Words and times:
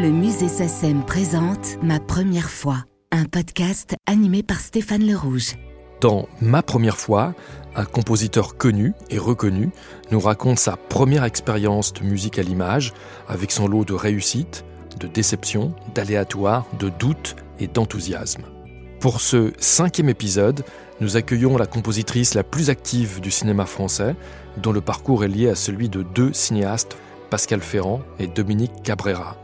Le 0.00 0.08
musée 0.08 0.48
SACEM 0.48 1.04
présente 1.04 1.76
Ma 1.82 2.00
première 2.00 2.48
fois, 2.48 2.86
un 3.12 3.26
podcast 3.26 3.96
animé 4.06 4.42
par 4.42 4.58
Stéphane 4.58 5.06
Le 5.06 5.14
Rouge. 5.14 5.56
Dans 6.00 6.26
Ma 6.40 6.62
première 6.62 6.96
fois, 6.96 7.34
un 7.74 7.84
compositeur 7.84 8.56
connu 8.56 8.94
et 9.10 9.18
reconnu 9.18 9.68
nous 10.10 10.20
raconte 10.20 10.58
sa 10.58 10.78
première 10.78 11.24
expérience 11.24 11.92
de 11.92 12.02
musique 12.02 12.38
à 12.38 12.42
l'image 12.42 12.94
avec 13.28 13.52
son 13.52 13.68
lot 13.68 13.84
de 13.84 13.92
réussites, 13.92 14.64
de 14.98 15.06
déceptions, 15.06 15.74
d'aléatoires, 15.94 16.64
de 16.78 16.88
doutes 16.88 17.36
et 17.58 17.66
d'enthousiasme. 17.66 18.44
Pour 19.00 19.20
ce 19.20 19.52
cinquième 19.58 20.08
épisode, 20.08 20.64
nous 21.02 21.18
accueillons 21.18 21.58
la 21.58 21.66
compositrice 21.66 22.32
la 22.32 22.42
plus 22.42 22.70
active 22.70 23.20
du 23.20 23.30
cinéma 23.30 23.66
français, 23.66 24.16
dont 24.56 24.72
le 24.72 24.80
parcours 24.80 25.24
est 25.24 25.28
lié 25.28 25.50
à 25.50 25.54
celui 25.54 25.90
de 25.90 26.02
deux 26.02 26.32
cinéastes, 26.32 26.96
Pascal 27.28 27.60
Ferrand 27.60 28.00
et 28.18 28.28
Dominique 28.28 28.82
Cabrera. 28.82 29.36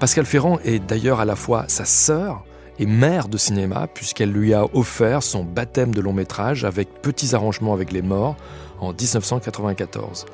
Pascal 0.00 0.26
Ferrand 0.26 0.60
est 0.64 0.78
d'ailleurs 0.78 1.18
à 1.18 1.24
la 1.24 1.34
fois 1.34 1.64
sa 1.66 1.84
sœur 1.84 2.44
et 2.78 2.86
mère 2.86 3.28
de 3.28 3.36
cinéma, 3.36 3.88
puisqu'elle 3.92 4.30
lui 4.30 4.54
a 4.54 4.64
offert 4.72 5.24
son 5.24 5.42
baptême 5.42 5.92
de 5.92 6.00
long 6.00 6.12
métrage 6.12 6.64
avec 6.64 7.02
petits 7.02 7.34
arrangements 7.34 7.74
avec 7.74 7.90
les 7.90 8.02
morts 8.02 8.36
en 8.78 8.92
1994. 8.92 10.26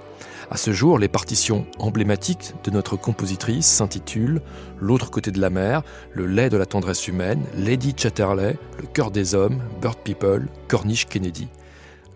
À 0.51 0.59
ce 0.59 0.75
jour, 0.75 0.99
les 0.99 1.09
partitions 1.09 1.65
emblématiques 1.79 2.53
de 2.65 2.71
notre 2.71 2.97
compositrice 2.97 3.65
s'intitulent 3.65 4.43
L'autre 4.79 5.11
côté 5.11 5.31
de 5.31 5.41
la 5.41 5.49
mer, 5.49 5.83
Le 6.13 6.27
lait 6.27 6.51
de 6.51 6.59
la 6.59 6.67
tendresse 6.67 7.09
humaine, 7.09 7.43
Lady 7.57 7.95
Chatterley, 7.97 8.59
Le 8.79 8.87
cœur 8.87 9.11
des 9.11 9.35
hommes, 9.35 9.63
Bird 9.81 9.97
People, 10.05 10.49
Corniche 10.69 11.07
Kennedy. 11.07 11.49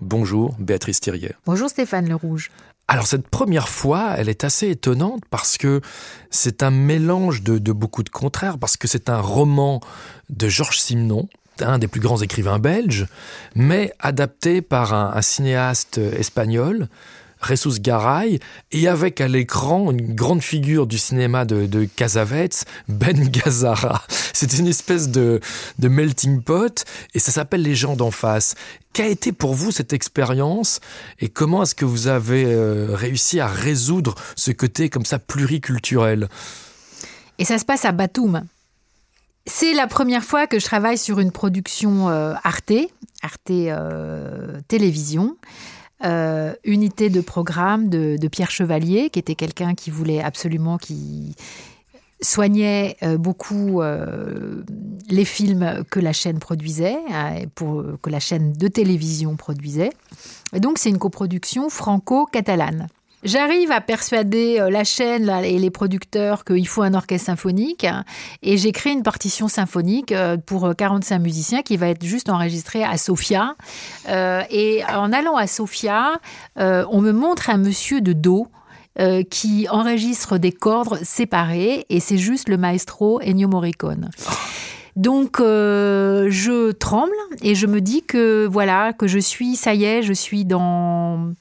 Bonjour 0.02 0.54
Béatrice 0.58 1.00
Thirier. 1.00 1.32
Bonjour 1.46 1.70
Stéphane 1.70 2.10
Le 2.10 2.14
Rouge. 2.14 2.50
Alors 2.90 3.06
cette 3.06 3.28
première 3.28 3.68
fois, 3.68 4.14
elle 4.16 4.30
est 4.30 4.44
assez 4.44 4.70
étonnante 4.70 5.22
parce 5.28 5.58
que 5.58 5.82
c'est 6.30 6.62
un 6.62 6.70
mélange 6.70 7.42
de, 7.42 7.72
beaucoup 7.72 8.02
de 8.02 8.08
contraires, 8.08 8.56
parce 8.56 8.78
que 8.78 8.88
c'est 8.88 9.10
un 9.10 9.20
roman 9.20 9.80
de 10.30 10.48
Georges 10.48 10.80
Simenon, 10.80 11.28
un 11.60 11.78
des 11.78 11.86
plus 11.86 12.00
grands 12.00 12.22
écrivains 12.22 12.58
belges, 12.58 13.06
mais 13.54 13.92
adapté 14.00 14.62
par 14.62 14.94
un 14.94 15.20
cinéaste 15.20 15.98
espagnol, 15.98 16.88
Jesus 17.46 17.80
Garay, 17.80 18.40
et 18.72 18.88
avec 18.88 19.20
à 19.20 19.28
l'écran 19.28 19.90
une 19.90 20.14
grande 20.14 20.42
figure 20.42 20.86
du 20.86 20.98
cinéma 20.98 21.44
de, 21.44 21.84
Casavets, 21.96 22.64
Ben 22.88 23.28
Gazzara. 23.28 24.02
C'est 24.32 24.58
une 24.58 24.66
espèce 24.66 25.08
de, 25.08 25.40
de 25.78 25.88
melting 25.88 26.42
pot, 26.42 26.84
et 27.14 27.18
ça 27.18 27.32
s'appelle 27.32 27.62
Les 27.62 27.74
gens 27.74 27.96
d'en 27.96 28.10
face. 28.10 28.54
Qu'a 28.92 29.06
été 29.06 29.32
pour 29.32 29.54
vous 29.54 29.70
cette 29.70 29.92
expérience, 29.92 30.80
et 31.20 31.28
comment 31.28 31.62
est-ce 31.62 31.74
que 31.74 31.84
vous 31.84 32.08
avez 32.08 32.44
euh, 32.46 32.88
réussi 32.94 33.40
à 33.40 33.46
résoudre 33.46 34.14
ce 34.36 34.50
côté 34.50 34.88
comme 34.88 35.04
ça 35.04 35.18
pluriculturel? 35.18 36.28
Et 37.38 37.44
ça 37.44 37.58
se 37.58 37.64
passe 37.64 37.84
à 37.84 37.92
Batoum. 37.92 38.44
C'est 39.46 39.72
la 39.72 39.86
première 39.86 40.24
fois 40.24 40.46
que 40.46 40.58
je 40.58 40.64
travaille 40.64 40.98
sur 40.98 41.20
une 41.20 41.32
production 41.32 42.10
euh, 42.10 42.34
Arte, 42.44 42.72
Arte 43.22 43.50
euh, 43.50 44.60
Télévision. 44.68 45.36
Euh, 46.04 46.54
unité 46.64 47.10
de 47.10 47.20
programme 47.20 47.88
de, 47.88 48.28
Pierre 48.28 48.52
Chevalier, 48.52 49.10
qui 49.10 49.18
était 49.18 49.34
quelqu'un 49.34 49.74
qui 49.74 49.90
voulait 49.90 50.22
absolument, 50.22 50.78
qui 50.78 51.34
soignait 52.20 52.96
euh, 53.02 53.18
beaucoup 53.18 53.82
euh, 53.82 54.62
les 55.08 55.24
films 55.24 55.84
que 55.90 55.98
la 55.98 56.12
chaîne 56.12 56.38
produisait, 56.38 56.98
pour, 57.56 57.84
que 58.00 58.10
la 58.10 58.20
chaîne 58.20 58.52
de 58.52 58.68
télévision 58.68 59.36
produisait. 59.36 59.90
Et 60.52 60.60
donc 60.60 60.78
c'est 60.78 60.88
une 60.88 60.98
coproduction 60.98 61.68
franco-catalane. 61.68 62.88
J'arrive 63.24 63.72
à 63.72 63.80
persuader 63.80 64.60
euh, 64.60 64.70
la 64.70 64.84
chaîne 64.84 65.28
et 65.42 65.58
les 65.58 65.70
producteurs 65.70 66.44
qu'il 66.44 66.68
faut 66.68 66.82
un 66.82 66.94
orchestre 66.94 67.26
symphonique 67.26 67.84
et 68.42 68.56
j'écris 68.56 68.92
une 68.92 69.02
partition 69.02 69.48
symphonique 69.48 70.12
euh, 70.12 70.36
pour 70.36 70.72
45 70.76 71.16
euh, 71.16 71.18
musiciens 71.18 71.62
qui 71.62 71.76
va 71.76 71.88
être 71.88 72.04
juste 72.04 72.28
enregistrée 72.28 72.84
à 72.84 72.96
Sofia. 72.96 73.56
et 74.08 74.82
en 74.88 75.12
allant 75.12 75.36
à 75.36 75.46
Sofia, 75.46 76.20
on 76.56 77.00
me 77.00 77.12
montre 77.12 77.50
un 77.50 77.58
monsieur 77.58 78.00
de 78.00 78.12
dos 78.12 78.46
qui 79.30 79.68
enregistre 79.68 80.38
des 80.38 80.52
cordes 80.52 80.98
séparées 81.02 81.86
et 81.88 82.00
c'est 82.00 82.18
juste 82.18 82.48
le 82.48 82.56
maestro 82.56 83.20
Ennio 83.20 83.48
Morricone. 83.48 84.10
Donc 84.96 85.36
je 85.38 86.72
tremble 86.72 87.12
et 87.42 87.54
je 87.54 87.66
me 87.66 87.80
dis 87.80 88.02
que 88.02 88.46
voilà 88.50 88.92
que 88.92 89.06
je 89.06 89.18
suis 89.18 89.56
ça 89.56 89.74
y 89.74 89.84
est, 89.84 90.02
je 90.02 90.12
suis 90.12 90.44
dans 90.44 91.32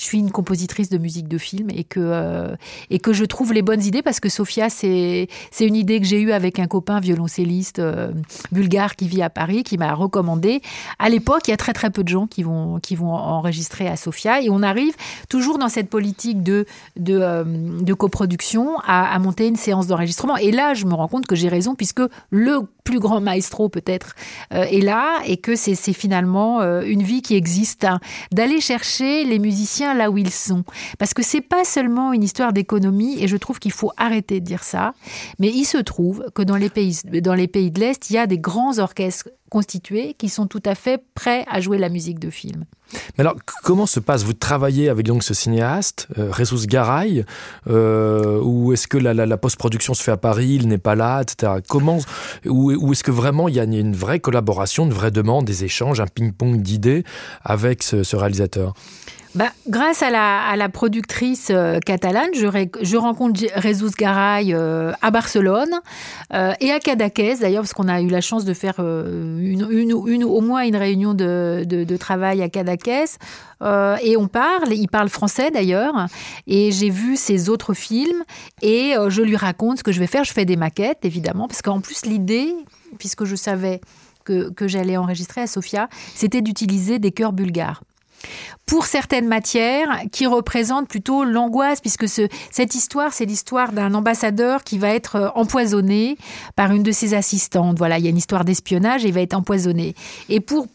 je 0.00 0.06
suis 0.06 0.18
une 0.18 0.30
compositrice 0.30 0.88
de 0.88 0.96
musique 0.96 1.28
de 1.28 1.36
film 1.36 1.68
et 1.68 1.84
que, 1.84 2.00
euh, 2.00 2.56
et 2.88 2.98
que 2.98 3.12
je 3.12 3.26
trouve 3.26 3.52
les 3.52 3.60
bonnes 3.60 3.82
idées 3.82 4.00
parce 4.00 4.18
que 4.18 4.30
Sophia, 4.30 4.70
c'est 4.70 5.28
une 5.60 5.76
idée 5.76 6.00
que 6.00 6.06
j'ai 6.06 6.22
eue 6.22 6.32
avec 6.32 6.58
un 6.58 6.66
copain 6.66 7.00
violoncelliste 7.00 7.80
euh, 7.80 8.10
bulgare 8.50 8.96
qui 8.96 9.08
vit 9.08 9.20
à 9.20 9.28
Paris, 9.28 9.62
qui 9.62 9.76
m'a 9.76 9.92
recommandé. 9.92 10.62
À 10.98 11.10
l'époque, 11.10 11.42
il 11.48 11.50
y 11.50 11.54
a 11.54 11.58
très 11.58 11.74
très 11.74 11.90
peu 11.90 12.02
de 12.02 12.08
gens 12.08 12.26
qui 12.26 12.42
vont, 12.42 12.80
qui 12.80 12.96
vont 12.96 13.12
enregistrer 13.12 13.88
à 13.88 13.96
Sophia 13.96 14.40
et 14.40 14.48
on 14.48 14.62
arrive 14.62 14.94
toujours 15.28 15.58
dans 15.58 15.68
cette 15.68 15.90
politique 15.90 16.42
de, 16.42 16.64
de, 16.96 17.18
euh, 17.20 17.94
coproduction 17.94 18.78
à, 18.86 19.14
à 19.14 19.18
monter 19.18 19.48
une 19.48 19.56
séance 19.56 19.86
d'enregistrement. 19.86 20.38
Et 20.38 20.50
là, 20.50 20.72
je 20.72 20.86
me 20.86 20.94
rends 20.94 21.08
compte 21.08 21.26
que 21.26 21.36
j'ai 21.36 21.50
raison 21.50 21.74
puisque 21.74 22.00
le 22.30 22.60
plus 22.84 23.00
grand 23.00 23.20
maestro 23.20 23.68
peut-être 23.68 24.14
est 24.50 24.82
là 24.82 25.18
et 25.26 25.36
que 25.36 25.54
c'est 25.54 25.74
finalement 25.92 26.62
une 26.80 27.02
vie 27.02 27.20
qui 27.20 27.36
existe, 27.36 27.84
hein. 27.84 28.00
d'aller 28.32 28.60
chercher 28.60 29.24
les 29.24 29.38
musiciens 29.38 29.89
là 29.94 30.10
où 30.10 30.18
ils 30.18 30.30
sont. 30.30 30.64
Parce 30.98 31.14
que 31.14 31.22
c'est 31.22 31.40
pas 31.40 31.64
seulement 31.64 32.12
une 32.12 32.22
histoire 32.22 32.52
d'économie, 32.52 33.22
et 33.22 33.28
je 33.28 33.36
trouve 33.36 33.58
qu'il 33.58 33.72
faut 33.72 33.92
arrêter 33.96 34.40
de 34.40 34.44
dire 34.44 34.62
ça, 34.62 34.94
mais 35.38 35.48
il 35.48 35.64
se 35.64 35.78
trouve 35.78 36.24
que 36.34 36.42
dans 36.42 36.56
les 36.56 36.70
pays, 36.70 37.00
dans 37.22 37.34
les 37.34 37.48
pays 37.48 37.70
de 37.70 37.80
l'Est, 37.80 38.10
il 38.10 38.14
y 38.14 38.18
a 38.18 38.26
des 38.26 38.38
grands 38.38 38.78
orchestres 38.78 39.28
constitués 39.50 40.14
qui 40.14 40.28
sont 40.28 40.46
tout 40.46 40.62
à 40.64 40.74
fait 40.74 41.02
prêts 41.14 41.44
à 41.50 41.60
jouer 41.60 41.76
la 41.76 41.88
musique 41.88 42.18
de 42.18 42.30
film. 42.30 42.64
Mais 43.16 43.22
alors, 43.22 43.36
comment 43.62 43.86
se 43.86 44.00
passe? 44.00 44.24
Vous 44.24 44.32
travaillez 44.32 44.88
avec 44.88 45.06
donc 45.06 45.22
ce 45.22 45.34
cinéaste, 45.34 46.08
euh, 46.18 46.32
Jesus 46.32 46.66
Garay, 46.66 47.24
euh, 47.68 48.40
ou 48.42 48.72
est-ce 48.72 48.88
que 48.88 48.96
la, 48.96 49.36
post-production 49.36 49.94
se 49.94 50.02
fait 50.02 50.12
à 50.12 50.16
Paris, 50.16 50.56
il 50.60 50.68
n'est 50.68 50.78
pas 50.78 50.94
là, 50.94 51.22
etc. 51.22 51.54
Comment 51.68 51.98
Ou, 52.46 52.92
est-ce 52.92 53.04
que 53.04 53.10
vraiment 53.10 53.48
il 53.48 53.54
y 53.54 53.60
a 53.60 53.64
une 53.64 53.94
vraie 53.94 54.20
collaboration, 54.20 54.86
une 54.86 54.92
vraie 54.92 55.10
demande, 55.10 55.44
des 55.44 55.64
échanges, 55.64 56.00
un 56.00 56.06
ping-pong 56.06 56.62
d'idées 56.62 57.04
avec 57.44 57.82
ce 57.82 58.16
réalisateur? 58.16 58.74
Bah, 59.36 59.52
grâce 59.68 60.02
à 60.02 60.10
la, 60.10 60.68
productrice 60.68 61.48
euh, 61.50 61.78
catalane, 61.78 62.30
je, 62.34 62.96
rencontre 62.96 63.40
Jesus 63.62 63.90
Garay 63.96 64.52
euh, 64.52 64.92
à 65.02 65.12
Barcelone 65.12 65.80
euh, 66.34 66.52
et 66.60 66.72
à 66.72 66.80
Cadaqués, 66.80 67.36
d'ailleurs, 67.36 67.62
parce 67.62 67.72
qu'on 67.72 67.86
a 67.86 68.00
eu 68.00 68.08
la 68.08 68.20
chance 68.20 68.44
de 68.44 68.54
faire 68.54 68.80
une, 68.80 69.68
une, 69.70 70.24
au 70.24 70.40
moins 70.40 70.62
une 70.62 70.76
réunion 70.76 71.14
de 71.14 71.96
travail 71.96 72.42
à 72.42 72.48
Cadaqués. 72.48 73.04
et 74.02 74.16
on 74.16 74.26
parle, 74.26 74.72
il 74.72 74.88
parle 74.88 75.08
français 75.08 75.50
d'ailleurs, 75.52 76.06
et 76.48 76.72
j'ai 76.72 76.90
vu 76.90 77.16
ses 77.16 77.48
autres 77.48 77.72
films, 77.72 78.24
et 78.62 78.94
je 79.08 79.22
lui 79.22 79.36
raconte 79.36 79.78
ce 79.78 79.84
que 79.84 79.92
je 79.92 80.00
vais 80.00 80.08
faire. 80.08 80.24
Je 80.24 80.32
fais 80.32 80.44
des 80.44 80.56
maquettes, 80.56 81.04
évidemment, 81.04 81.46
parce 81.46 81.62
qu'en 81.62 81.80
plus, 81.80 82.04
l'idée, 82.04 82.52
puisque 82.98 83.24
je 83.24 83.36
savais 83.36 83.80
que, 84.24 84.50
que 84.50 84.66
j'allais 84.66 84.96
enregistrer 84.96 85.42
à 85.42 85.46
Sofia, 85.46 85.88
c'était 86.16 86.42
d'utiliser 86.42 86.98
des 86.98 87.12
chœurs 87.12 87.32
bulgares 87.32 87.82
pour 88.66 88.86
certaines 88.86 89.26
matières 89.26 90.02
qui 90.12 90.26
représentent 90.26 90.88
plutôt 90.88 91.24
l'angoisse, 91.24 91.80
puisque 91.80 92.06
cette 92.08 92.74
histoire, 92.74 93.12
c'est 93.12 93.24
l'histoire 93.24 93.72
d'un 93.72 93.94
ambassadeur 93.94 94.62
qui 94.62 94.78
va 94.78 94.94
être 94.94 95.16
euh, 95.16 95.28
empoisonné 95.34 96.16
par 96.56 96.72
une 96.72 96.82
de 96.82 96.92
ses 96.92 97.14
assistantes. 97.14 97.78
Voilà, 97.78 97.98
il 97.98 98.04
y 98.04 98.06
a 98.06 98.10
une 98.10 98.16
histoire 98.16 98.44
d'espionnage 98.44 99.04
et 99.04 99.08
il 99.08 99.14
va 99.14 99.22
être 99.22 99.34
empoisonné. 99.34 99.94
Et 100.28 100.40
pour 100.40 100.68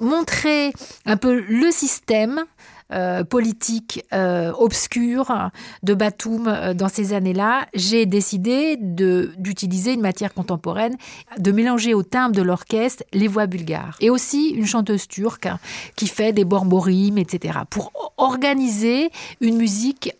montrer 0.00 0.72
un 1.04 1.16
peu 1.16 1.40
le 1.40 1.70
système, 1.70 2.44
euh, 2.92 3.24
politique 3.24 4.04
euh, 4.12 4.52
obscure 4.52 5.50
de 5.82 5.92
Batum 5.92 6.46
euh, 6.46 6.72
dans 6.72 6.88
ces 6.88 7.14
années-là, 7.14 7.66
j'ai 7.74 8.06
décidé 8.06 8.76
d'utiliser 8.78 9.92
une 9.94 10.02
matière 10.02 10.32
contemporaine, 10.32 10.96
de 11.36 11.50
mélanger 11.50 11.94
au 11.94 12.04
timbre 12.04 12.36
de 12.36 12.42
l'orchestre 12.42 13.02
les 13.12 13.26
voix 13.26 13.46
bulgares. 13.46 13.96
Et 14.00 14.08
aussi 14.08 14.50
une 14.50 14.66
chanteuse 14.66 15.08
turque 15.08 15.48
qui 15.96 16.06
fait 16.06 16.32
des 16.32 16.44
borborimes, 16.44 17.18
etc. 17.18 17.58
Pour 17.68 17.90
organiser 18.18 19.10
une 19.40 19.56
musique 19.56 20.14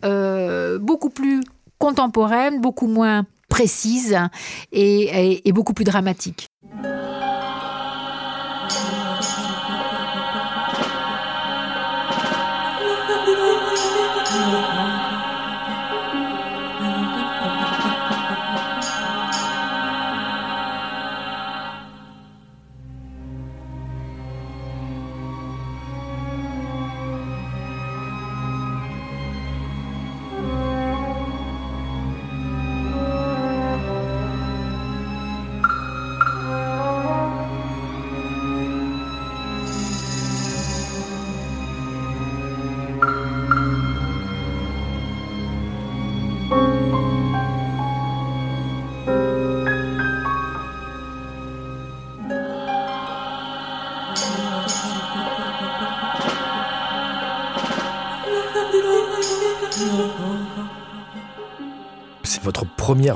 beaucoup 0.81 1.11
plus 1.11 1.43
contemporaine, 1.79 2.61
beaucoup 2.61 2.89
moins 2.89 3.27
précise 3.49 4.19
et 4.73 5.53
beaucoup 5.53 5.73
plus 5.73 5.85
dramatique. 5.85 6.49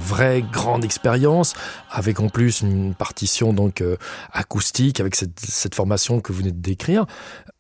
Vraie 0.01 0.43
grande 0.43 0.85
expérience, 0.85 1.55
avec 1.91 2.21
en 2.21 2.29
plus 2.29 2.61
une 2.63 2.95
partition 2.95 3.53
donc 3.53 3.81
euh, 3.81 3.97
acoustique, 4.33 5.01
avec 5.01 5.15
cette, 5.17 5.39
cette 5.41 5.75
formation 5.75 6.21
que 6.21 6.33
vous 6.33 6.41
venez 6.41 6.53
de 6.53 6.61
décrire. 6.61 7.07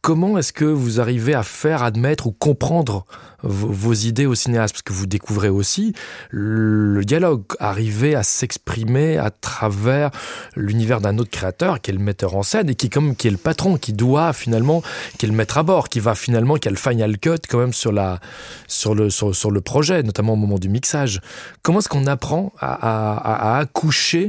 Comment 0.02 0.38
est-ce 0.38 0.54
que 0.54 0.64
vous 0.64 0.98
arrivez 0.98 1.34
à 1.34 1.42
faire 1.42 1.82
admettre 1.82 2.26
ou 2.26 2.32
comprendre 2.32 3.04
vos, 3.42 3.92
idées 3.92 4.24
au 4.24 4.34
cinéaste? 4.34 4.72
Parce 4.72 4.82
que 4.82 4.94
vous 4.94 5.06
découvrez 5.06 5.50
aussi 5.50 5.92
le 6.30 7.04
dialogue, 7.04 7.42
arriver 7.58 8.14
à 8.14 8.22
s'exprimer 8.22 9.18
à 9.18 9.30
travers 9.30 10.10
l'univers 10.56 11.02
d'un 11.02 11.18
autre 11.18 11.30
créateur 11.30 11.82
qui 11.82 11.90
est 11.90 11.94
le 11.94 12.00
metteur 12.00 12.34
en 12.34 12.42
scène 12.42 12.70
et 12.70 12.74
qui, 12.74 12.88
comme, 12.88 13.14
qui 13.14 13.28
est 13.28 13.30
le 13.30 13.36
patron, 13.36 13.76
qui 13.76 13.92
doit 13.92 14.32
finalement, 14.32 14.82
qui 15.18 15.26
est 15.26 15.28
le 15.28 15.34
maître 15.34 15.58
à 15.58 15.62
bord, 15.62 15.90
qui 15.90 16.00
va 16.00 16.14
finalement, 16.14 16.56
qui 16.56 16.68
a 16.68 16.70
le 16.70 16.78
final 16.78 17.18
cut 17.18 17.36
quand 17.46 17.58
même 17.58 17.74
sur, 17.74 17.92
la, 17.92 18.20
sur, 18.68 18.94
le, 18.94 19.10
sur, 19.10 19.50
le 19.50 19.60
projet, 19.60 20.02
notamment 20.02 20.32
au 20.32 20.36
moment 20.36 20.58
du 20.58 20.70
mixage. 20.70 21.20
Comment 21.62 21.80
est-ce 21.80 21.90
qu'on 21.90 22.06
apprend 22.06 22.54
à, 22.58 23.58
accoucher 23.58 24.19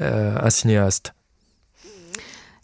euh, 0.00 0.36
un 0.40 0.50
cinéaste 0.50 1.12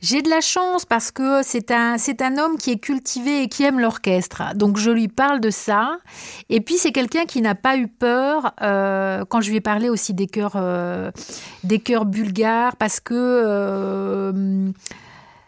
j'ai 0.05 0.21
de 0.21 0.29
la 0.29 0.43
chance 0.43 0.85
parce 0.85 1.11
que 1.11 1.43
c'est 1.43 1.71
un, 1.71 1.97
c'est 1.97 2.21
un 2.21 2.37
homme 2.37 2.59
qui 2.59 2.73
est 2.73 2.79
cultivé 2.79 3.43
et 3.43 3.49
qui 3.49 3.65
aime 3.65 3.81
l'orchestre. 3.81 4.55
Donc 4.55 4.77
je 4.77 4.91
lui 4.91 5.09
parle 5.09 5.41
de 5.41 5.49
ça. 5.49 5.97
Et 6.51 6.61
puis 6.61 6.77
c'est 6.77 6.93
quelqu'un 6.93 7.25
qui 7.25 7.41
n'a 7.41 7.55
pas 7.55 7.79
eu 7.79 7.89
peur 7.89 8.53
euh, 8.61 9.25
quand 9.27 9.41
je 9.41 9.49
lui 9.49 9.57
ai 9.57 9.61
parlé 9.63 9.89
aussi 9.89 10.13
des 10.13 10.27
chœurs, 10.27 10.57
euh, 10.57 11.11
des 11.63 11.79
chœurs 11.79 12.05
bulgares 12.05 12.77
parce 12.77 13.01
que. 13.01 13.13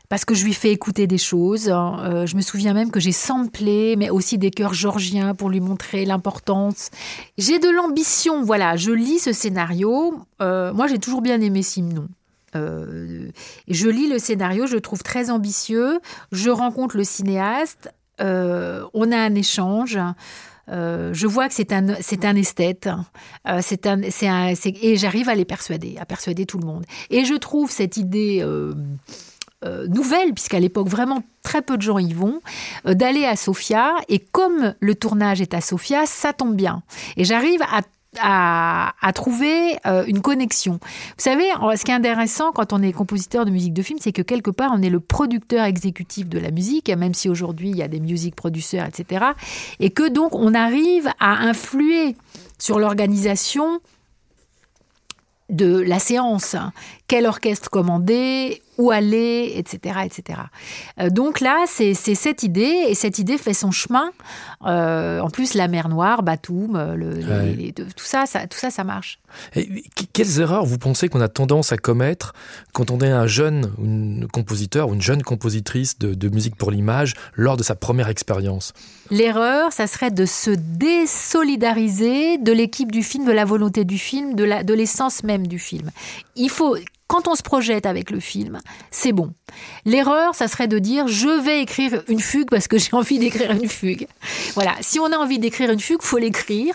Parce 0.09 0.25
que 0.25 0.35
je 0.35 0.45
lui 0.45 0.55
fais 0.55 0.71
écouter 0.71 1.07
des 1.07 1.19
choses. 1.19 1.65
je 1.65 2.37
me 2.37 2.41
souviens 2.41 2.75
même 2.75 2.91
que 2.91 3.01
j'ai 3.01 3.13
samplé, 3.13 3.97
mais 3.97 4.11
aussi 4.11 4.39
des 4.39 4.51
chœurs 4.51 4.75
georgiens 4.75 5.35
pour 5.35 5.51
lui 5.51 5.61
montrer 5.61 6.05
l'importance. 6.05 6.91
J'ai 7.39 7.59
de 7.59 7.69
l'ambition, 7.69 8.43
voilà. 8.43 8.77
Je 8.77 8.93
lis 8.93 9.19
ce 9.19 9.33
scénario. 9.33 10.15
moi, 10.41 10.87
j'ai 10.89 10.99
toujours 10.99 11.23
bien 11.23 11.41
aimé 11.41 11.63
Simon. 11.63 12.09
Euh, 12.57 13.29
je 13.69 13.89
lis 13.89 14.09
le 14.09 14.19
scénario, 14.19 14.67
je 14.67 14.75
le 14.75 14.81
trouve 14.81 15.03
très 15.03 15.31
ambitieux. 15.31 16.01
Je 16.33 16.51
rencontre 16.51 16.97
le 16.97 17.05
cinéaste, 17.05 17.93
euh, 18.21 18.85
on 18.95 19.13
a 19.13 19.19
un 19.19 19.35
échange. 19.35 19.99
Euh, 20.69 21.15
je 21.15 21.27
vois 21.29 21.49
que 21.49 21.55
c'est 21.55 21.73
un, 21.73 21.95
c'est 22.01 22.25
un 22.25 22.35
esthète, 22.35 22.89
c'est 23.61 23.87
un, 23.87 24.01
c'est 24.11 24.27
un, 24.27 24.53
et 24.65 24.97
j'arrive 24.97 25.29
à 25.29 25.35
les 25.35 25.45
persuader, 25.45 25.97
à 26.01 26.07
persuader 26.07 26.45
tout 26.45 26.59
le 26.59 26.67
monde. 26.67 26.85
Et 27.11 27.25
je 27.25 27.35
trouve 27.35 27.71
cette 27.71 27.97
idée 27.97 28.45
nouvelle, 29.65 30.33
puisqu'à 30.33 30.61
l'époque 30.61 30.89
vraiment 30.89 31.23
très 31.43 31.63
peu 31.63 31.77
de 31.77 31.83
gens 31.83 31.99
y 31.99 32.13
vont, 32.13 32.41
d'aller 32.85 33.25
à 33.25 33.37
Sofia. 33.37 33.95
Et 34.09 34.19
comme 34.19 34.75
le 34.79 34.95
tournage 34.95 35.41
est 35.41 35.55
à 35.55 35.61
Sofia, 35.61 36.07
ça 36.07 36.33
tombe 36.33 36.55
bien. 36.55 36.83
Et 37.17 37.25
j'arrive 37.25 37.63
à 37.63 37.81
à, 38.21 39.13
trouver 39.15 39.77
euh, 39.87 40.05
une 40.07 40.21
connexion. 40.21 40.75
Vous 40.83 41.15
savez, 41.19 41.45
ce 41.77 41.85
qui 41.85 41.91
est 41.91 41.95
intéressant 41.95 42.53
quand 42.53 42.73
on 42.73 42.83
est 42.83 42.93
compositeur 42.93 43.45
de 43.45 43.51
musique 43.51 43.73
de 43.73 43.83
film, 43.83 43.99
c'est 44.01 44.13
que 44.13 44.23
quelque 44.23 44.51
part, 44.51 44.73
on 44.75 44.83
est 44.83 44.91
le 44.91 45.01
producteur 45.01 45.65
exécutif 45.65 46.29
de 46.29 46.39
la 46.39 46.51
musique, 46.51 46.89
même 46.91 47.15
si 47.15 47.29
aujourd'hui, 47.29 47.71
il 47.71 47.77
y 47.77 47.83
a 47.83 47.89
des 47.89 48.01
music 48.01 48.35
producers, 48.35 48.85
etc. 48.85 49.27
Et 49.81 49.91
que 49.91 50.09
donc, 50.09 50.35
on 50.35 50.55
arrive 50.55 51.09
à 51.21 51.33
influer 51.33 52.17
sur 52.59 52.79
l'organisation 52.79 53.81
de 55.51 55.81
la 55.81 55.99
séance. 55.99 56.57
Quel 57.07 57.27
orchestre 57.27 57.71
commander, 57.71 58.63
où 58.79 58.91
aller, 58.91 59.53
etc. 59.57 60.01
etc. 60.05 60.41
Euh, 61.01 61.11
donc 61.11 61.41
là, 61.41 61.65
c'est 61.67 61.95
cette 61.95 62.43
idée, 62.43 62.87
et 62.89 62.95
cette 62.95 63.19
idée 63.19 63.39
fait 63.39 63.55
son 63.55 63.71
chemin. 63.71 64.11
Euh, 64.67 65.21
en 65.21 65.31
plus, 65.31 65.55
la 65.55 65.69
mer 65.69 65.89
Noire, 65.89 66.23
Batoum, 66.23 66.77
euh, 66.77 67.71
tout, 67.75 68.05
ça, 68.05 68.27
ça, 68.27 68.47
tout 68.47 68.59
ça, 68.59 68.71
ça 68.71 68.85
marche. 68.85 69.19
Et 69.55 69.85
quelles 70.13 70.41
erreurs 70.41 70.65
vous 70.65 70.79
pensez 70.79 71.09
qu'on 71.09 71.21
a 71.21 71.29
tendance 71.29 71.73
à 71.73 71.77
commettre 71.77 72.33
quand 72.73 72.91
on 72.91 73.01
est 73.01 73.11
un 73.11 73.27
jeune 73.27 74.27
compositeur 74.33 74.89
ou 74.89 74.95
une 74.95 75.03
jeune 75.03 75.23
compositrice 75.23 75.99
de, 75.99 76.29
musique 76.29 76.57
pour 76.57 76.71
l'image 76.71 77.15
lors 77.35 77.57
de 77.57 77.63
sa 77.63 77.75
première 77.75 78.09
expérience? 78.09 78.73
L'erreur, 79.11 79.73
ça 79.73 79.87
serait 79.87 80.11
de 80.11 80.25
se 80.25 80.51
désolidariser 80.51 82.39
de 82.39 82.53
l'équipe 82.53 82.91
du 82.91 83.03
film, 83.03 83.25
de 83.25 83.33
la 83.33 83.45
volonté 83.45 83.85
du 83.85 83.99
film, 83.99 84.35
de 84.35 84.75
l'essence 84.75 85.23
de 85.23 85.27
même 85.27 85.36
du 85.45 85.59
film. 85.59 85.91
Il 86.37 86.51
faut 86.51 86.77
quand 87.09 87.29
on 87.29 87.37
se 87.37 87.43
projette 87.43 87.87
avec 87.87 88.11
le 88.11 88.19
film, 88.19 88.59
c'est 88.91 89.13
bon. 89.13 89.33
L'erreur, 89.85 90.35
ça 90.35 90.49
serait 90.49 90.67
de 90.67 90.79
dire 90.81 91.07
je 91.07 91.41
vais 91.41 91.63
écrire 91.63 92.03
une 92.09 92.19
fugue 92.19 92.51
parce 92.51 92.67
que 92.67 92.79
j'ai 92.79 92.93
envie 92.93 93.19
d'écrire 93.19 93.53
une 93.53 93.69
fugue. 93.69 94.09
Voilà, 94.55 94.75
si 94.81 94.99
on 94.99 95.07
a 95.07 95.17
envie 95.17 95.39
d'écrire 95.39 95.71
une 95.71 95.79
fugue, 95.79 96.03
faut 96.03 96.19
l'écrire. 96.19 96.75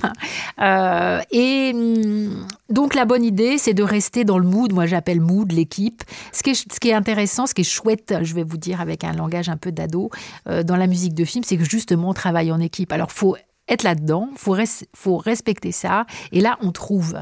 Euh, 0.62 1.20
et 1.32 1.72
hum, 1.74 2.48
donc 2.70 2.96
la 2.96 3.04
bonne 3.04 3.26
idée, 3.26 3.58
c'est 3.58 3.74
de 3.74 3.84
rester 3.84 4.24
dans 4.24 4.38
le 4.38 4.48
mood. 4.48 4.72
Moi, 4.72 4.86
j'appelle 4.86 5.20
mood 5.20 5.52
l'équipe. 5.52 6.04
Ce 6.32 6.44
qui, 6.44 6.52
est, 6.52 6.74
ce 6.74 6.80
qui 6.80 6.90
est 6.90 6.94
intéressant, 6.94 7.46
ce 7.46 7.54
qui 7.54 7.62
est 7.62 7.66
chouette, 7.66 8.14
je 8.22 8.34
vais 8.34 8.44
vous 8.44 8.58
dire 8.58 8.80
avec 8.80 9.04
un 9.04 9.14
langage 9.14 9.50
un 9.50 9.58
peu 9.58 9.72
d'ado 9.72 10.12
euh, 10.48 10.64
dans 10.64 10.78
la 10.78 10.88
musique 10.88 11.14
de 11.14 11.26
film, 11.26 11.44
c'est 11.44 11.58
que 11.58 11.66
justement 11.66 12.10
on 12.10 12.14
travaille 12.14 12.52
en 12.54 12.60
équipe. 12.60 12.94
Alors 12.94 13.12
faut 13.12 13.36
être 13.68 13.84
là-dedans, 13.84 14.30
faut 14.36 14.56
faut 14.96 15.18
respecter 15.18 15.72
ça. 15.72 16.06
Et 16.32 16.42
là, 16.42 16.58
on 16.62 16.72
trouve. 16.72 17.20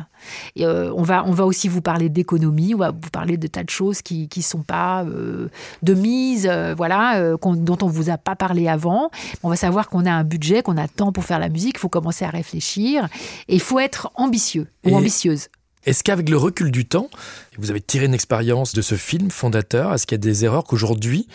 Euh, 0.60 0.92
on 0.96 1.04
va 1.04 1.24
on 1.26 1.32
va 1.32 1.46
aussi 1.46 1.68
vous 1.68 1.82
parler 1.82 2.10
d'économie, 2.10 2.74
on 2.74 2.80
va 2.80 2.92
vous 2.92 3.10
parler 3.12 3.38
de 3.38 3.48
tas 3.48 3.64
de 3.64 3.70
choses 3.70 4.02
qui 4.02 4.28
qui 4.30 4.42
sont 4.42 4.64
pas 4.64 5.04
euh, 5.04 5.50
de 5.84 5.94
mise, 5.94 6.48
euh, 6.50 6.74
voilà, 6.76 7.36
dont 7.38 7.78
on 7.82 7.88
vous 7.88 8.10
a 8.10 8.18
pas 8.18 8.36
parlé 8.36 8.68
avant. 8.68 9.12
On 9.44 9.50
va 9.50 9.56
savoir 9.56 9.90
qu'on 9.90 10.06
a 10.06 10.12
un 10.12 10.24
budget, 10.24 10.64
qu'on 10.64 10.78
a 10.78 10.88
temps 10.88 11.12
pour 11.12 11.24
faire 11.24 11.40
la 11.40 11.50
musique. 11.50 11.76
Il 11.76 11.80
faut 11.80 11.90
commencer 11.90 12.26
à 12.26 12.30
réfléchir 12.30 13.08
et 13.48 13.56
il 13.56 13.62
faut 13.62 13.80
être 13.80 14.12
ambitieux 14.16 14.68
ou 14.86 14.96
ambitieuse. 14.96 15.48
Est-ce 15.86 16.04
qu'avec 16.04 16.30
le 16.30 16.38
recul 16.38 16.72
du 16.72 16.86
temps, 16.86 17.10
vous 17.58 17.72
avez 17.72 17.80
tiré 17.80 18.06
une 18.06 18.14
expérience 18.14 18.74
de 18.74 18.82
ce 18.82 18.96
film 18.96 19.32
fondateur 19.32 19.94
Est-ce 19.94 20.06
qu'il 20.06 20.16
y 20.16 20.20
a 20.20 20.24
des 20.24 20.44
erreurs 20.44 20.66
qu'aujourd'hui 20.66 21.28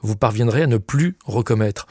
vous 0.00 0.16
parviendrez 0.16 0.62
à 0.62 0.66
ne 0.66 0.76
plus 0.76 1.16
recommettre? 1.24 1.86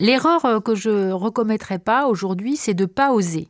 L'erreur 0.00 0.44
euh, 0.46 0.60
que 0.60 0.74
je 0.74 1.12
recommettrai 1.12 1.78
pas 1.78 2.06
aujourd'hui, 2.06 2.56
c'est 2.56 2.74
de 2.74 2.86
pas 2.86 3.12
oser. 3.12 3.48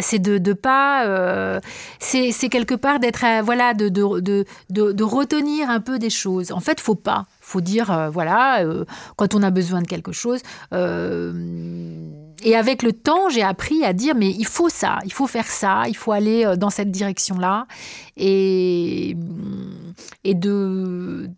C'est 0.00 0.18
de 0.18 0.40
ne 0.40 0.52
pas, 0.54 1.06
euh, 1.06 1.60
c'est 2.00 2.32
quelque 2.48 2.74
part 2.74 2.98
d'être, 2.98 3.24
euh, 3.24 3.42
voilà, 3.42 3.74
de 3.74 3.88
de, 3.88 4.44
de, 4.70 5.04
retenir 5.04 5.70
un 5.70 5.78
peu 5.78 6.00
des 6.00 6.10
choses. 6.10 6.50
En 6.50 6.58
fait, 6.58 6.80
faut 6.80 6.96
pas, 6.96 7.26
faut 7.40 7.60
dire, 7.60 8.10
voilà, 8.10 8.64
quand 9.14 9.36
on 9.36 9.42
a 9.44 9.50
besoin 9.50 9.82
de 9.82 9.86
quelque 9.86 10.10
chose. 10.10 10.40
et 10.72 12.56
avec 12.56 12.82
le 12.82 12.92
temps, 12.92 13.28
j'ai 13.28 13.44
appris 13.44 13.84
à 13.84 13.92
dire, 13.92 14.16
mais 14.16 14.30
il 14.30 14.46
faut 14.46 14.68
ça, 14.68 14.98
il 15.04 15.12
faut 15.12 15.28
faire 15.28 15.46
ça, 15.46 15.84
il 15.86 15.96
faut 15.96 16.10
aller 16.10 16.56
dans 16.56 16.70
cette 16.70 16.90
direction-là, 16.90 17.68
et 18.16 19.16
et 20.24 20.34
de 20.34 21.30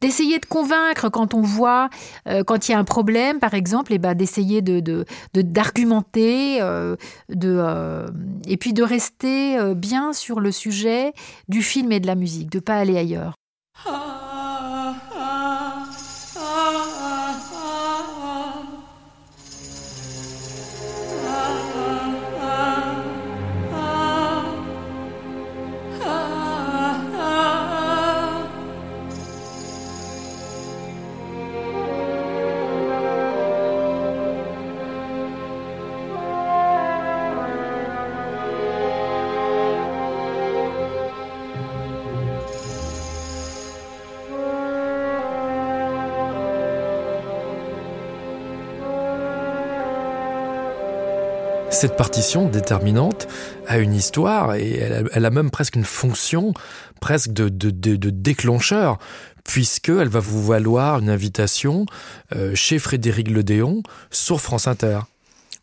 d'essayer 0.00 0.38
de 0.38 0.46
convaincre 0.46 1.08
quand 1.08 1.34
on 1.34 1.42
voit, 1.42 1.90
euh, 2.28 2.44
quand 2.44 2.68
il 2.68 2.72
y 2.72 2.74
a 2.74 2.78
un 2.78 2.84
problème, 2.84 3.38
par 3.40 3.54
exemple, 3.54 3.92
et 3.92 3.96
eh 3.96 3.98
ben 3.98 4.14
d'essayer 4.14 4.62
de, 4.62 5.04
d'argumenter, 5.34 6.60
euh, 6.60 6.96
de, 7.28 7.56
euh, 7.58 8.06
et 8.46 8.56
puis 8.56 8.72
de 8.72 8.82
rester 8.82 9.58
bien 9.74 10.12
sur 10.12 10.40
le 10.40 10.52
sujet 10.52 11.12
du 11.48 11.62
film 11.62 11.92
et 11.92 12.00
de 12.00 12.06
la 12.06 12.14
musique, 12.14 12.50
de 12.50 12.60
pas 12.60 12.76
aller 12.76 12.96
ailleurs. 12.96 13.34
Ah. 13.86 14.27
Cette 51.70 51.96
partition 51.96 52.48
déterminante 52.48 53.28
a 53.66 53.78
une 53.78 53.94
histoire 53.94 54.54
et 54.54 54.78
elle 55.12 55.24
a, 55.24 55.30
même 55.30 55.50
presque 55.50 55.76
une 55.76 55.84
fonction 55.84 56.54
presque 57.00 57.32
de, 57.32 58.10
déclencheur 58.10 58.98
puisqu'elle 59.44 60.08
va 60.08 60.20
vous 60.20 60.44
valoir 60.44 60.98
une 60.98 61.10
invitation 61.10 61.86
euh, 62.34 62.54
chez 62.54 62.78
Frédéric 62.78 63.30
Ledéon 63.30 63.82
sur 64.10 64.40
France 64.40 64.66
Inter. 64.66 65.00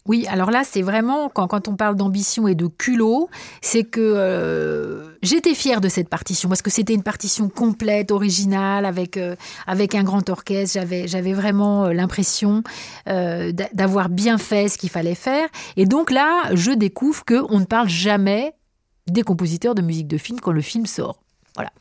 Oui, 0.07 0.27
alors 0.29 0.51
là, 0.51 0.63
c'est 0.63 0.83
vraiment, 0.83 1.29
quand, 1.29 1.47
quand 1.47 1.67
on 1.67 1.75
parle 1.75 1.95
d'ambition 1.95 2.47
et 2.47 2.53
de 2.53 2.67
culot, 2.67 3.27
c'est 3.61 3.83
que 3.83 3.99
euh, 3.99 5.17
j'étais 5.23 5.55
fière 5.55 5.81
de 5.81 5.89
cette 5.89 6.09
partition, 6.09 6.47
parce 6.47 6.61
que 6.61 6.69
c'était 6.69 6.93
une 6.93 7.01
partition 7.01 7.49
complète, 7.49 8.11
originale, 8.11 8.85
avec, 8.85 9.17
euh, 9.17 9.35
avec 9.65 9.95
un 9.95 10.03
grand 10.03 10.29
orchestre. 10.29 10.75
J'avais, 10.75 11.07
j'avais 11.07 11.33
vraiment 11.33 11.85
euh, 11.85 11.93
l'impression 11.93 12.61
d'avoir 13.05 14.09
bien 14.09 14.37
fait 14.37 14.69
ce 14.69 14.77
qu'il 14.77 14.89
fallait 14.89 15.15
faire. 15.15 15.47
Et 15.75 15.85
donc 15.85 16.11
là, 16.11 16.53
je 16.53 16.71
découvre 16.71 17.25
qu'on 17.25 17.59
ne 17.59 17.65
parle 17.65 17.89
jamais 17.89 18.53
des 19.07 19.23
compositeurs 19.23 19.73
de 19.73 19.81
musique 19.81 20.07
de 20.07 20.17
film 20.17 20.39
quand 20.39 20.51
le 20.51 20.61
film 20.61 20.85
sort. 20.85 21.19
Voilà. 21.55 21.71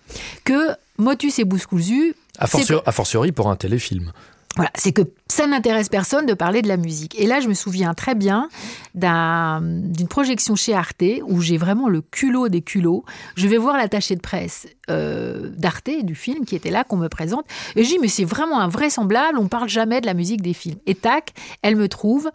Que 0.45 0.71
Motus 0.99 1.39
et 1.39 1.45
Bouscousu... 1.45 2.15
A, 2.39 2.45
a 2.45 2.93
fortiori 2.93 3.33
pour 3.33 3.51
un 3.51 3.57
téléfilm. 3.57 4.13
Voilà, 4.57 4.71
c'est 4.77 4.93
que 4.93 5.03
ça 5.29 5.49
n'intéresse 5.49 5.89
personne 5.89 6.27
de 6.27 6.35
parler 6.35 6.63
de 6.63 6.69
la 6.69 6.77
musique. 6.77 7.19
Et 7.19 7.27
là, 7.27 7.41
je 7.41 7.49
me 7.49 7.55
souviens 7.55 7.93
très 7.93 8.15
bien 8.15 8.49
d'une 8.95 10.09
projection 10.09 10.55
chez 10.55 10.75
Arte 10.75 11.03
où 11.25 11.41
j'ai 11.41 11.57
vraiment 11.57 11.89
le 11.89 12.03
culot 12.03 12.49
des 12.49 12.63
culots. 12.63 13.05
Je 13.35 13.49
vais 13.49 13.57
voir 13.57 13.77
l'attaché 13.77 14.15
de 14.15 14.21
presse 14.21 14.69
euh, 14.91 15.51
d'Arte, 15.57 15.91
du 16.05 16.15
film, 16.15 16.45
qui 16.45 16.55
était 16.55 16.71
là, 16.71 16.85
qu'on 16.85 16.97
me 16.97 17.09
présente. 17.09 17.47
Et 17.75 17.83
je 17.83 17.89
dis, 17.89 17.99
mais 17.99 18.07
c'est 18.07 18.25
vraiment 18.25 18.61
invraisemblable, 18.61 19.39
on 19.39 19.49
parle 19.49 19.69
jamais 19.69 20.01
de 20.01 20.07
la 20.07 20.15
musique 20.15 20.41
des 20.41 20.55
films. 20.55 20.79
Et 20.87 20.95
tac, 20.95 21.33
elle 21.63 21.75
me 21.75 21.89
trouve 21.89 22.31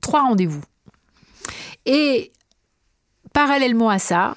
trois 0.00 0.22
rendez-vous. 0.22 0.62
Et 1.84 2.32
parallèlement 3.34 3.90
à 3.90 3.98
ça, 3.98 4.36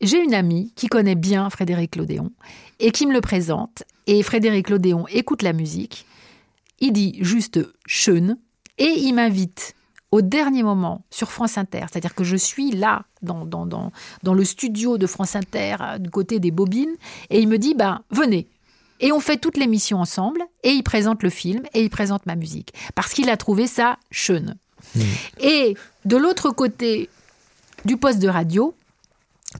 j'ai 0.00 0.18
une 0.18 0.34
amie 0.34 0.72
qui 0.74 0.86
connaît 0.86 1.16
bien 1.16 1.50
Frédéric 1.50 1.96
Lodéon 1.96 2.32
et 2.80 2.92
qui 2.92 3.06
me 3.06 3.12
le 3.12 3.20
présente. 3.20 3.82
Et 4.06 4.22
Frédéric 4.22 4.70
Lodéon 4.70 5.06
écoute 5.08 5.42
la 5.42 5.52
musique 5.52 6.06
il 6.82 6.92
dit 6.92 7.16
juste 7.20 7.60
schön 7.86 8.36
et 8.76 8.92
il 8.98 9.14
m'invite 9.14 9.74
au 10.10 10.20
dernier 10.20 10.62
moment 10.62 11.04
sur 11.10 11.30
France 11.30 11.56
Inter. 11.56 11.86
C'est-à-dire 11.90 12.14
que 12.14 12.24
je 12.24 12.36
suis 12.36 12.72
là, 12.72 13.04
dans, 13.22 13.46
dans, 13.46 13.64
dans, 13.66 14.34
le 14.34 14.44
studio 14.44 14.98
de 14.98 15.06
France 15.06 15.36
Inter, 15.36 15.76
euh, 15.80 15.98
du 15.98 16.10
côté 16.10 16.38
des 16.38 16.50
bobines, 16.50 16.94
et 17.30 17.40
il 17.40 17.48
me 17.48 17.56
dit, 17.56 17.74
ben, 17.74 18.02
venez. 18.10 18.48
Et 19.00 19.10
on 19.10 19.20
fait 19.20 19.38
toute 19.38 19.56
l'émission 19.56 20.00
ensemble, 20.00 20.42
et 20.64 20.70
il 20.70 20.82
présente 20.82 21.22
le 21.22 21.30
film, 21.30 21.62
et 21.72 21.82
il 21.82 21.88
présente 21.88 22.26
ma 22.26 22.34
musique. 22.34 22.74
Parce 22.94 23.14
qu'il 23.14 23.30
a 23.30 23.36
trouvé 23.36 23.66
ça 23.66 23.96
schön. 24.10 24.56
Mmh. 24.94 25.00
Et 25.40 25.76
de 26.04 26.16
l'autre 26.16 26.50
côté 26.50 27.08
du 27.84 27.96
poste 27.96 28.18
de 28.18 28.28
radio, 28.28 28.74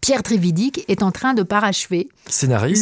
Pierre 0.00 0.22
Trévidic 0.22 0.84
est 0.88 1.02
en 1.02 1.10
train 1.10 1.34
de 1.34 1.42
parachever 1.42 2.08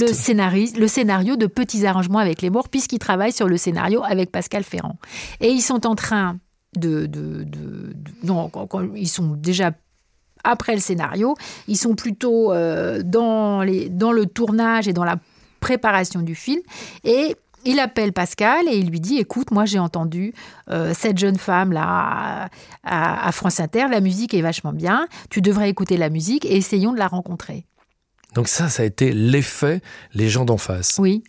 Le, 0.00 0.80
le 0.80 0.88
scénario 0.88 1.36
de 1.36 1.46
Petits 1.46 1.86
arrangements 1.86 2.18
avec 2.18 2.42
les 2.42 2.50
morts, 2.50 2.68
puisqu'il 2.68 2.98
travaille 2.98 3.32
sur 3.32 3.48
le 3.48 3.56
scénario 3.56 4.02
avec 4.04 4.30
Pascal 4.30 4.64
Ferrand. 4.64 4.96
Et 5.40 5.48
ils 5.50 5.62
sont 5.62 5.86
en 5.86 5.94
train 5.94 6.38
de. 6.76 7.06
de, 7.06 7.46
non, 8.22 8.50
ils 8.94 9.08
sont 9.08 9.34
déjà 9.34 9.72
après 10.44 10.74
le 10.74 10.80
scénario, 10.80 11.34
ils 11.68 11.76
sont 11.76 11.94
plutôt 11.94 12.52
euh, 12.52 13.02
dans, 13.04 13.62
les, 13.62 13.88
dans 13.88 14.12
le 14.12 14.26
tournage 14.26 14.88
et 14.88 14.92
dans 14.92 15.04
la 15.04 15.16
préparation 15.60 16.22
du 16.22 16.34
film. 16.34 16.60
Et 17.04 17.36
il 17.64 17.78
appelle 17.78 18.12
Pascal 18.12 18.68
et 18.68 18.76
il 18.76 18.90
lui 18.90 19.00
dit 19.00 19.18
Écoute, 19.18 19.50
moi 19.50 19.64
j'ai 19.64 19.78
entendu 19.78 20.34
euh, 20.70 20.92
cette 20.94 21.18
jeune 21.18 21.38
femme 21.38 21.72
là 21.72 22.48
à, 22.84 23.32
France 23.32 23.60
Inter, 23.60 23.86
la 23.90 24.00
musique 24.00 24.34
est 24.34 24.42
vachement 24.42 24.72
bien, 24.72 25.06
tu 25.30 25.40
devrais 25.40 25.70
écouter 25.70 25.96
la 25.96 26.10
musique 26.10 26.44
et 26.44 26.56
essayons 26.56 26.92
de 26.92 26.98
la 26.98 27.08
rencontrer. 27.08 27.64
Donc, 28.34 28.46
ça, 28.46 28.68
ça 28.68 28.84
a 28.84 28.86
été 28.86 29.12
l'effet 29.12 29.80
les 30.14 30.28
gens 30.28 30.44
d'en 30.44 30.56
face. 30.56 30.96
Oui. 30.98 31.24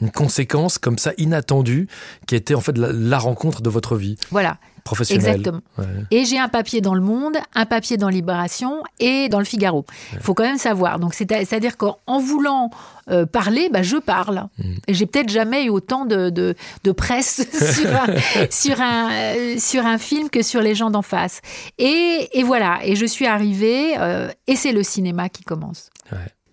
Une 0.00 0.10
conséquence 0.10 0.78
comme 0.78 0.98
ça 0.98 1.12
inattendue 1.18 1.86
qui 2.26 2.34
était 2.34 2.54
en 2.54 2.60
fait 2.60 2.76
la 2.76 3.18
rencontre 3.18 3.62
de 3.62 3.70
votre 3.70 3.96
vie. 3.96 4.16
Voilà 4.30 4.58
professionnel. 4.84 5.36
Exactement. 5.36 5.62
Et 6.10 6.24
j'ai 6.26 6.38
un 6.38 6.48
papier 6.48 6.80
dans 6.82 6.94
Le 6.94 7.00
Monde, 7.00 7.36
un 7.54 7.64
papier 7.66 7.96
dans 7.96 8.10
Libération 8.10 8.82
et 9.00 9.28
dans 9.30 9.38
Le 9.38 9.44
Figaro. 9.44 9.84
Il 10.12 10.20
faut 10.20 10.34
quand 10.34 10.44
même 10.44 10.58
savoir. 10.58 10.98
Donc 10.98 11.14
c'est-à-dire 11.14 11.76
qu'en 11.78 12.20
voulant 12.20 12.70
euh, 13.10 13.24
parler, 13.26 13.70
bah, 13.72 13.82
je 13.82 13.96
parle. 13.96 14.46
Mm. 14.58 14.62
Et 14.88 14.94
j'ai 14.94 15.06
peut-être 15.06 15.30
jamais 15.30 15.64
eu 15.64 15.70
autant 15.70 16.04
de, 16.04 16.30
de, 16.30 16.92
presse 16.92 17.46
sur, 17.74 17.90
un, 17.90 18.06
sur, 18.50 18.80
un, 18.80 19.10
euh, 19.12 19.58
sur 19.58 19.86
un 19.86 19.98
film 19.98 20.28
que 20.28 20.42
sur 20.42 20.60
les 20.60 20.74
gens 20.74 20.90
d'en 20.90 21.02
face. 21.02 21.40
Et, 21.78 22.28
et, 22.32 22.42
voilà. 22.42 22.80
Et 22.84 22.94
je 22.94 23.06
suis 23.06 23.26
arrivée 23.26 23.94
euh, 23.98 24.28
et 24.46 24.54
c'est 24.54 24.72
le 24.72 24.82
cinéma 24.82 25.28
qui 25.30 25.44
commence. 25.44 25.90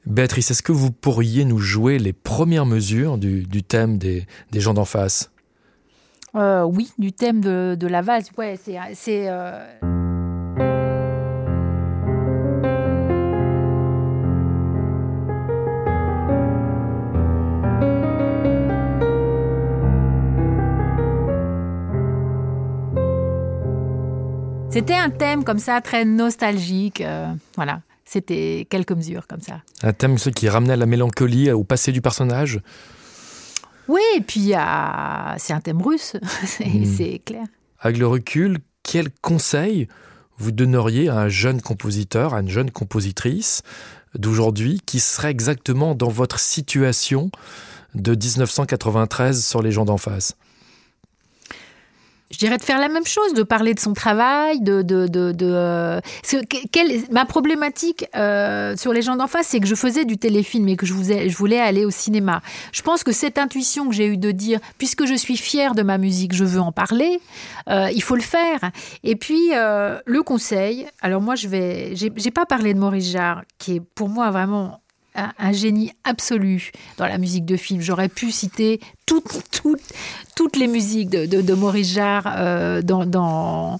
Béatrice, 0.05 0.49
est-ce 0.51 0.63
que 0.63 0.71
vous 0.71 0.91
pourriez 0.91 1.45
nous 1.45 1.59
jouer 1.59 1.99
les 1.99 2.13
premières 2.13 2.65
mesures 2.65 3.17
du, 3.17 3.43
du 3.43 3.61
thème 3.61 3.97
des, 3.97 4.25
des 4.51 4.59
gens 4.61 4.73
d'en 4.73 4.85
face? 4.85 5.29
Euh, 6.35 6.63
oui, 6.63 6.91
du 6.97 7.11
thème 7.11 7.41
de, 7.41 7.87
la 7.87 8.01
vase. 8.01 8.29
Ouais, 8.37 8.57
c'est. 8.57 9.29
Euh, 9.29 9.65
C'était 24.69 24.95
un 24.95 25.09
thème 25.09 25.43
comme 25.43 25.59
ça, 25.59 25.81
très 25.81 26.05
nostalgique. 26.05 27.01
Euh, 27.01 27.27
voilà, 27.57 27.81
c'était 28.05 28.65
quelques 28.69 28.93
mesures 28.93 29.27
comme 29.27 29.41
ça. 29.41 29.61
Un 29.83 29.91
thème 29.91 30.15
qui 30.15 30.47
ramenait 30.47 30.77
la 30.77 30.85
mélancolie 30.85 31.51
au 31.51 31.65
passé 31.65 31.91
du 31.91 32.01
personnage 32.01 32.61
oui, 33.91 34.01
et 34.15 34.21
puis 34.21 34.53
c'est 35.37 35.53
un 35.53 35.59
thème 35.61 35.81
russe, 35.81 36.15
hmm. 36.59 36.85
c'est 36.85 37.19
clair. 37.25 37.45
Avec 37.79 37.97
le 37.97 38.07
recul, 38.07 38.59
quel 38.83 39.09
conseil 39.21 39.87
vous 40.37 40.51
donneriez 40.51 41.09
à 41.09 41.17
un 41.17 41.29
jeune 41.29 41.61
compositeur, 41.61 42.33
à 42.33 42.39
une 42.39 42.49
jeune 42.49 42.71
compositrice 42.71 43.63
d'aujourd'hui 44.15 44.81
qui 44.85 44.99
serait 44.99 45.31
exactement 45.31 45.93
dans 45.93 46.09
votre 46.09 46.39
situation 46.39 47.31
de 47.93 48.11
1993 48.11 49.45
sur 49.45 49.61
les 49.61 49.71
gens 49.71 49.85
d'en 49.85 49.97
face? 49.97 50.35
Je 52.31 52.37
dirais 52.37 52.57
de 52.57 52.63
faire 52.63 52.79
la 52.79 52.87
même 52.87 53.05
chose, 53.05 53.33
de 53.33 53.43
parler 53.43 53.73
de 53.73 53.79
son 53.79 53.93
travail, 53.93 54.61
de, 54.61 54.81
de, 54.81 55.07
de, 55.07 55.33
euh, 55.41 55.99
ma 57.11 57.25
problématique 57.25 58.05
euh, 58.15 58.75
sur 58.75 58.93
les 58.93 59.01
gens 59.01 59.15
d'en 59.15 59.27
face, 59.27 59.47
c'est 59.47 59.59
que 59.59 59.67
je 59.67 59.75
faisais 59.75 60.05
du 60.05 60.17
téléfilm 60.17 60.67
et 60.67 60.75
que 60.75 60.85
je, 60.85 60.93
je 60.93 61.37
voulais 61.37 61.59
aller 61.59 61.85
au 61.85 61.91
cinéma. 61.91 62.41
Je 62.71 62.81
pense 62.81 63.03
que 63.03 63.11
cette 63.11 63.37
intuition 63.37 63.89
que 63.89 63.95
j'ai 63.95 64.07
eue 64.07 64.17
de 64.17 64.31
dire, 64.31 64.59
puisque 64.77 65.05
je 65.05 65.15
suis 65.15 65.37
fière 65.37 65.75
de 65.75 65.83
ma 65.83 65.97
musique, 65.97 66.33
je 66.33 66.43
veux 66.43 66.61
en 66.61 66.71
parler, 66.71 67.19
euh, 67.69 67.89
il 67.93 68.01
faut 68.01 68.15
le 68.15 68.21
faire. 68.21 68.71
Et 69.03 69.15
puis 69.15 69.51
le 69.51 70.21
conseil, 70.23 70.87
alors 71.01 71.21
moi 71.21 71.35
je 71.35 71.47
vais, 71.47 71.95
j'ai 71.95 72.31
pas 72.31 72.45
parlé 72.45 72.73
de 72.73 72.79
Maurice 72.79 73.11
Jarre, 73.11 73.43
qui 73.57 73.75
est 73.75 73.81
pour 73.81 74.09
moi 74.09 74.31
vraiment 74.31 74.80
un, 75.15 75.51
génie 75.51 75.91
absolu 76.03 76.71
dans 76.97 77.07
la 77.07 77.17
musique 77.17 77.45
de 77.45 77.57
film. 77.57 77.81
J'aurais 77.81 78.09
pu 78.09 78.31
citer 78.31 78.79
toutes, 79.05 79.43
toutes, 79.51 79.81
toutes 80.35 80.55
les 80.55 80.67
musiques 80.67 81.09
de, 81.09 81.53
Maurice 81.53 81.93
Jarre 81.93 82.33
euh, 82.37 82.81
dans, 82.81 83.05
dans... 83.05 83.79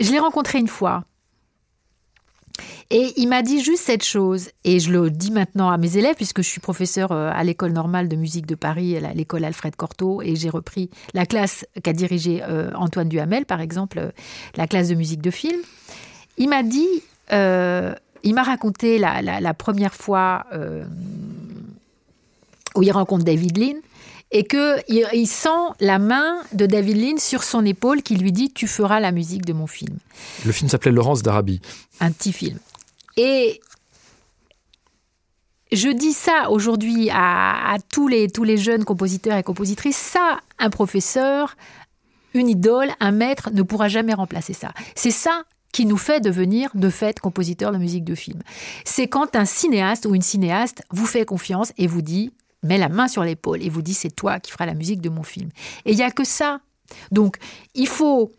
Je 0.00 0.10
l'ai 0.10 0.18
rencontré 0.18 0.58
une 0.58 0.68
fois. 0.68 1.04
Et 2.90 3.14
il 3.16 3.28
m'a 3.28 3.40
dit 3.40 3.62
juste 3.62 3.84
cette 3.84 4.04
chose, 4.04 4.50
et 4.64 4.78
je 4.78 4.92
le 4.92 5.10
dis 5.10 5.30
maintenant 5.30 5.70
à 5.70 5.78
mes 5.78 5.96
élèves, 5.96 6.16
puisque 6.16 6.42
je 6.42 6.48
suis 6.48 6.60
professeur 6.60 7.10
euh, 7.10 7.30
à 7.32 7.42
l'école 7.42 7.72
normale 7.72 8.06
de 8.06 8.16
musique 8.16 8.44
de 8.44 8.54
Paris, 8.54 8.98
à 8.98 9.14
l'école 9.14 9.44
Alfred 9.44 9.74
Cortot, 9.74 10.20
et 10.20 10.36
j'ai 10.36 10.50
repris 10.50 10.90
la 11.14 11.24
classe 11.24 11.64
qu'a 11.82 11.94
dirigée 11.94 12.42
euh, 12.42 12.70
Antoine 12.74 13.08
Duhamel, 13.08 13.46
par 13.46 13.62
exemple, 13.62 14.12
la 14.56 14.66
classe 14.66 14.88
de 14.88 14.94
musique 14.94 15.22
de 15.22 15.30
film. 15.30 15.58
Il 16.36 16.50
m'a 16.50 16.62
dit, 16.62 16.88
il 18.22 18.34
m'a 18.34 18.42
raconté 18.42 18.98
la, 18.98 19.54
première 19.54 19.94
fois 19.94 20.46
euh, 20.52 20.84
où 22.74 22.82
il 22.82 22.92
rencontre 22.92 23.24
David 23.24 23.58
Lean 23.58 23.80
et 24.30 24.44
qu'il 24.44 25.06
il 25.12 25.26
sent 25.26 25.48
la 25.80 25.98
main 25.98 26.38
de 26.52 26.66
David 26.66 26.96
Lean 26.96 27.18
sur 27.18 27.42
son 27.42 27.64
épaule 27.66 28.02
qui 28.02 28.16
lui 28.16 28.32
dit 28.32 28.50
Tu 28.50 28.66
feras 28.66 29.00
la 29.00 29.12
musique 29.12 29.44
de 29.44 29.52
mon 29.52 29.66
film. 29.66 29.98
Le 30.46 30.52
film 30.52 30.70
s'appelait 30.70 30.92
Laurence 30.92 31.22
d'Arabie. 31.22 31.60
Un 32.00 32.10
petit 32.12 32.32
film. 32.32 32.58
Et 33.16 33.60
je 35.70 35.88
dis 35.88 36.12
ça 36.12 36.50
aujourd'hui 36.50 37.10
à, 37.12 37.76
tous, 37.90 38.08
les, 38.08 38.28
tous 38.28 38.44
les 38.44 38.56
jeunes 38.56 38.84
compositeurs 38.84 39.36
et 39.36 39.42
compositrices 39.42 39.96
ça, 39.96 40.40
un 40.58 40.70
professeur, 40.70 41.56
une 42.34 42.48
idole, 42.48 42.90
un 43.00 43.12
maître 43.12 43.50
ne 43.52 43.62
pourra 43.62 43.88
jamais 43.88 44.14
remplacer 44.14 44.52
ça. 44.54 44.72
C'est 44.94 45.10
ça 45.10 45.44
qui 45.72 45.86
nous 45.86 45.96
fait 45.96 46.20
devenir 46.20 46.70
de 46.74 46.90
fait 46.90 47.18
compositeur 47.18 47.72
de 47.72 47.78
musique 47.78 48.04
de 48.04 48.14
film. 48.14 48.40
C'est 48.84 49.08
quand 49.08 49.34
un 49.34 49.46
cinéaste 49.46 50.06
ou 50.06 50.14
une 50.14 50.22
cinéaste 50.22 50.82
vous 50.90 51.06
fait 51.06 51.24
confiance 51.24 51.72
et 51.78 51.86
vous 51.86 52.02
dit, 52.02 52.30
met 52.62 52.78
la 52.78 52.88
main 52.88 53.08
sur 53.08 53.24
l'épaule 53.24 53.62
et 53.62 53.68
vous 53.68 53.82
dit 53.82 53.94
c'est 53.94 54.14
toi 54.14 54.38
qui 54.38 54.52
feras 54.52 54.66
la 54.66 54.74
musique 54.74 55.00
de 55.00 55.08
mon 55.08 55.22
film. 55.22 55.48
Et 55.84 55.92
il 55.92 55.96
n'y 55.96 56.02
a 56.02 56.10
que 56.10 56.24
ça. 56.24 56.60
Donc 57.10 57.38
il 57.74 57.88
faut 57.88 58.32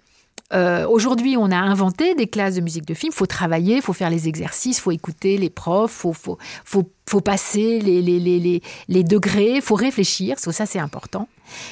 Euh, 0.53 0.87
aujourd'hui, 0.87 1.35
on 1.35 1.49
a 1.49 1.57
inventé 1.57 2.13
des 2.13 2.27
classes 2.27 2.55
de 2.55 2.61
musique 2.61 2.85
de 2.85 2.93
film. 2.93 3.11
Il 3.11 3.15
faut 3.15 3.25
travailler, 3.25 3.77
il 3.77 3.81
faut 3.81 3.93
faire 3.93 4.11
les 4.11 4.27
exercices, 4.27 4.77
il 4.77 4.81
faut 4.81 4.91
écouter 4.91 5.37
les 5.37 5.49
profs, 5.49 6.05
il 6.05 6.13
faut, 6.13 7.21
passer 7.21 7.79
les, 7.79 8.61
les 8.87 9.03
degrés, 9.03 9.55
il 9.55 9.61
faut 9.61 9.75
réfléchir, 9.75 10.37
ça 10.37 10.65
c'est 10.65 10.79
important. 10.79 11.27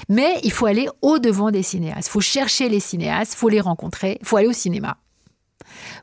Mais 0.09 0.39
il 0.43 0.51
faut 0.51 0.65
aller 0.65 0.87
au-devant 1.01 1.51
des 1.51 1.63
cinéastes, 1.63 2.07
il 2.07 2.11
faut 2.11 2.21
chercher 2.21 2.69
les 2.69 2.79
cinéastes, 2.79 3.33
il 3.33 3.37
faut 3.37 3.49
les 3.49 3.61
rencontrer, 3.61 4.17
il 4.19 4.25
faut 4.25 4.37
aller 4.37 4.47
au 4.47 4.53
cinéma. 4.53 4.97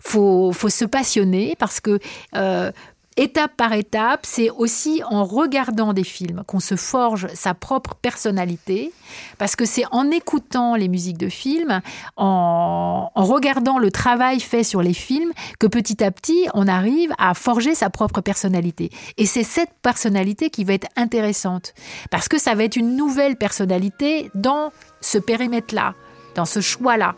Faut, 0.01 0.53
faut, 0.53 0.69
se 0.69 0.85
passionner 0.85 1.57
parce 1.59 1.81
que 1.81 1.99
euh, 2.37 2.71
étape 3.19 3.57
par 3.57 3.73
étape, 3.73 4.21
c'est 4.23 4.49
aussi 4.49 5.03
en 5.11 5.25
regardant 5.25 5.93
des 5.93 6.05
films 6.05 6.45
qu'on 6.47 6.61
se 6.61 6.77
forge 6.77 7.27
sa 7.35 7.53
propre 7.53 7.95
personnalité, 7.97 8.93
parce 9.39 9.57
que 9.57 9.65
c'est 9.65 9.85
en 9.91 10.11
écoutant 10.11 10.77
les 10.77 10.89
musiques 10.89 11.19
de 11.19 11.29
films, 11.29 11.81
en, 12.17 13.11
regardant 13.17 13.79
le 13.79 13.91
travail 13.91 14.41
fait 14.41 14.63
sur 14.63 14.83
les 14.83 14.95
films, 14.95 15.33
que 15.59 15.67
petit 15.67 16.03
à 16.03 16.11
petit, 16.13 16.49
on 16.55 16.69
arrive 16.69 17.13
à 17.19 17.35
forger 17.35 17.75
sa 17.75 17.91
propre 17.91 18.21
personnalité. 18.21 18.91
Et 19.17 19.27
c'est 19.27 19.43
cette 19.43 19.73
personnalité 19.83 20.49
qui 20.49 20.63
va 20.63 20.75
être 20.75 20.89
intéressante, 20.97 21.75
parce 22.11 22.29
que 22.29 22.39
ça 22.39 22.55
va 22.55 22.65
être 22.65 22.77
une 22.77 22.97
nouvelle 22.97 23.37
personnalité 23.37 24.31
dans 24.35 24.71
ce 25.01 25.19
périmètre-là, 25.19 25.95
dans 26.37 26.45
ce 26.45 26.61
choix-là. 26.61 27.17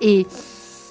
Et 0.00 0.26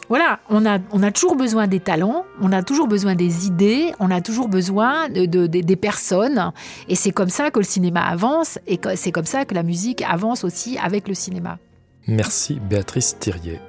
voilà, 0.09 0.39
on 0.49 0.65
a, 0.65 0.79
on 0.91 1.03
a 1.03 1.11
toujours 1.11 1.35
besoin 1.35 1.67
des 1.67 1.79
talents, 1.79 2.25
on 2.41 2.51
a 2.51 2.63
toujours 2.63 2.87
besoin 2.87 3.15
des 3.15 3.45
idées, 3.45 3.93
on 3.99 4.09
a 4.09 4.21
toujours 4.21 4.47
besoin 4.47 5.07
de, 5.09 5.25
des 5.45 5.75
personnes. 5.75 6.51
Et 6.87 6.95
c'est 6.95 7.11
comme 7.11 7.29
ça 7.29 7.51
que 7.51 7.59
le 7.59 7.65
cinéma 7.65 8.01
avance 8.01 8.59
et 8.67 8.79
c'est 8.95 9.11
comme 9.11 9.25
ça 9.25 9.45
que 9.45 9.53
la 9.53 9.63
musique 9.63 10.01
avance 10.01 10.43
aussi 10.43 10.77
avec 10.79 11.07
le 11.07 11.13
cinéma. 11.13 11.59
Merci 12.07 12.59
Béatrice 12.59 13.17
Thirier. 13.19 13.59